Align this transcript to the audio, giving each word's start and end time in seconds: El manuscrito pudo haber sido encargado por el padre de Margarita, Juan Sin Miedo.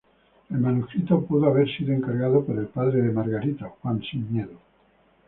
El 0.49 0.57
manuscrito 0.57 1.23
pudo 1.25 1.45
haber 1.51 1.69
sido 1.77 1.93
encargado 1.93 2.43
por 2.43 2.57
el 2.57 2.65
padre 2.65 3.03
de 3.03 3.11
Margarita, 3.13 3.69
Juan 3.83 4.01
Sin 4.01 4.33
Miedo. 4.33 4.57